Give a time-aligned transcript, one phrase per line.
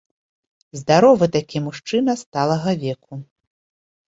[0.79, 3.13] Здаровы такі мужчына сталага веку.